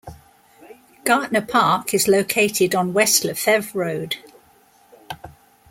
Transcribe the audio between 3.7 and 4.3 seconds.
Road.